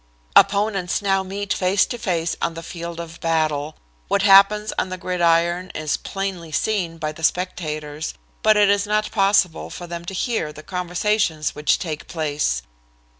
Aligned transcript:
Opponents 0.35 0.99
now 1.03 1.21
meet 1.21 1.53
face 1.53 1.85
to 1.85 1.99
face 1.99 2.35
on 2.41 2.55
the 2.55 2.63
field 2.63 2.99
of 2.99 3.19
battle. 3.19 3.75
What 4.07 4.23
happens 4.23 4.73
on 4.79 4.89
the 4.89 4.97
gridiron 4.97 5.69
is 5.75 5.95
plainly 5.95 6.51
seen 6.51 6.97
by 6.97 7.11
the 7.11 7.21
spectators, 7.23 8.15
but 8.41 8.57
it 8.57 8.67
is 8.67 8.87
not 8.87 9.11
possible 9.11 9.69
for 9.69 9.85
them 9.85 10.03
to 10.05 10.15
hear 10.15 10.51
the 10.51 10.63
conversations 10.63 11.53
which 11.53 11.77
take 11.77 12.07
place. 12.07 12.63